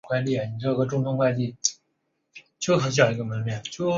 [0.01, 0.85] 乡札是以汉字记录
[2.59, 3.87] 朝鲜语的方法之一。